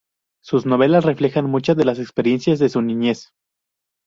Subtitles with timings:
[0.43, 3.35] Sus novelas reflejan muchas de las experiencias de su niñez.